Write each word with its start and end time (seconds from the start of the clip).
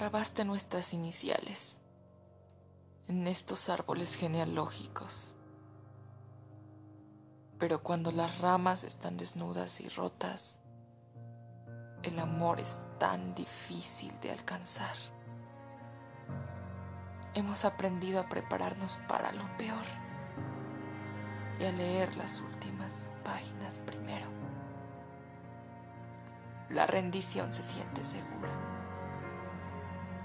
Grabaste 0.00 0.46
nuestras 0.46 0.94
iniciales 0.94 1.78
en 3.06 3.26
estos 3.28 3.68
árboles 3.68 4.14
genealógicos. 4.14 5.34
Pero 7.58 7.82
cuando 7.82 8.10
las 8.10 8.38
ramas 8.38 8.82
están 8.82 9.18
desnudas 9.18 9.78
y 9.82 9.90
rotas, 9.90 10.58
el 12.02 12.18
amor 12.18 12.60
es 12.60 12.80
tan 12.98 13.34
difícil 13.34 14.18
de 14.22 14.30
alcanzar. 14.30 14.96
Hemos 17.34 17.66
aprendido 17.66 18.20
a 18.20 18.28
prepararnos 18.30 18.98
para 19.06 19.32
lo 19.32 19.44
peor 19.58 19.84
y 21.58 21.64
a 21.64 21.72
leer 21.72 22.16
las 22.16 22.40
últimas 22.40 23.12
páginas 23.22 23.78
primero. 23.80 24.28
La 26.70 26.86
rendición 26.86 27.52
se 27.52 27.62
siente 27.62 28.02
segura. 28.02 28.69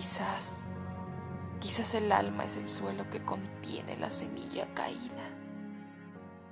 Quizás, 0.00 0.70
quizás 1.60 1.92
el 1.92 2.10
alma 2.10 2.44
es 2.44 2.56
el 2.56 2.66
suelo 2.66 3.10
que 3.10 3.22
contiene 3.22 3.98
la 3.98 4.08
semilla 4.08 4.72
caída 4.72 5.28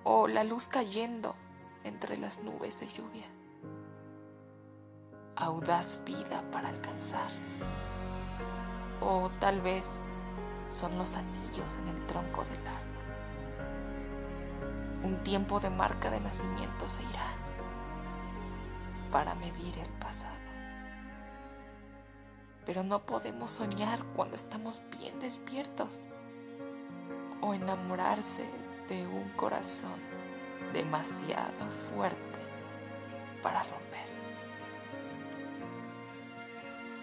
o 0.05 0.29
la 0.29 0.45
luz 0.45 0.69
cayendo 0.69 1.34
entre 1.83 2.19
las 2.19 2.43
nubes 2.43 2.79
de 2.80 2.88
lluvia. 2.88 3.24
Audaz 5.34 6.02
vida 6.05 6.45
para 6.52 6.69
alcanzar. 6.69 7.30
O 9.01 9.30
tal 9.41 9.62
vez 9.62 10.05
son 10.71 10.99
los 10.99 11.16
anillos 11.16 11.79
en 11.79 11.88
el 11.88 12.05
tronco 12.05 12.45
del 12.45 12.66
árbol. 12.66 13.05
Un 15.05 15.23
tiempo 15.24 15.59
de 15.59 15.71
marca 15.71 16.10
de 16.10 16.21
nacimiento 16.21 16.87
se 16.87 17.02
irá 17.02 17.33
para 19.10 19.35
medir 19.37 19.79
el 19.79 19.88
pasado. 19.95 20.48
Pero 22.69 22.85
no 22.85 23.01
podemos 23.01 23.51
soñar 23.51 24.05
cuando 24.15 24.37
estamos 24.37 24.83
bien 24.99 25.19
despiertos 25.21 26.11
o 27.41 27.55
enamorarse 27.55 28.45
de 28.91 29.07
un 29.07 29.30
corazón 29.30 29.99
demasiado 30.75 31.71
fuerte 31.91 32.38
para 33.43 33.63
romper. 33.63 34.07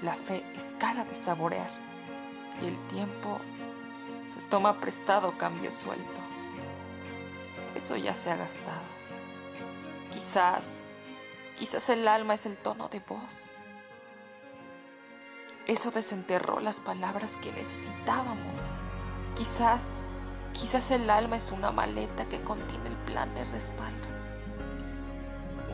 La 0.03 0.13
fe 0.13 0.45
es 0.53 0.75
cara 0.77 1.03
de 1.03 1.15
saborear 1.15 1.71
y 2.61 2.67
el 2.67 2.77
tiempo 2.87 3.39
se 4.27 4.39
toma 4.51 4.79
prestado 4.79 5.35
cambio 5.35 5.71
suelto. 5.71 6.21
Eso 7.73 7.95
ya 7.95 8.13
se 8.13 8.29
ha 8.29 8.35
gastado. 8.35 8.85
Quizás, 10.13 10.89
quizás 11.57 11.89
el 11.89 12.07
alma 12.07 12.35
es 12.35 12.45
el 12.45 12.55
tono 12.55 12.87
de 12.87 12.99
voz. 12.99 13.51
Eso 15.67 15.89
desenterró 15.89 16.59
las 16.59 16.79
palabras 16.79 17.37
que 17.37 17.51
necesitábamos. 17.51 18.59
Quizás, 19.35 19.95
quizás 20.53 20.91
el 20.91 21.09
alma 21.09 21.37
es 21.37 21.51
una 21.51 21.71
maleta 21.71 22.25
que 22.25 22.41
contiene 22.41 22.89
el 22.89 22.97
plan 22.97 23.33
de 23.33 23.45
respaldo. 23.45 24.07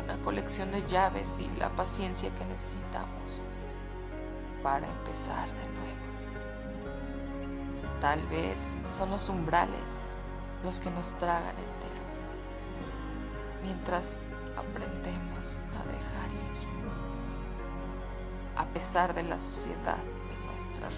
Una 0.01 0.17
colección 0.21 0.71
de 0.71 0.87
llaves 0.87 1.39
y 1.39 1.59
la 1.59 1.69
paciencia 1.75 2.33
que 2.33 2.45
necesitamos 2.45 3.43
para 4.63 4.87
empezar 4.87 5.47
de 5.47 5.67
nuevo. 5.67 5.91
Tal 7.99 8.25
vez 8.27 8.79
son 8.83 9.11
los 9.11 9.27
umbrales 9.27 10.01
los 10.63 10.79
que 10.79 10.89
nos 10.89 11.11
tragan 11.17 11.55
enteros, 11.57 12.29
mientras 13.63 14.23
aprendemos 14.55 15.65
a 15.75 15.83
dejar 15.85 16.31
ir, 16.31 16.70
a 18.61 18.65
pesar 18.65 19.15
de 19.15 19.23
la 19.23 19.39
suciedad 19.39 19.97
de 19.97 20.45
nuestras 20.45 20.93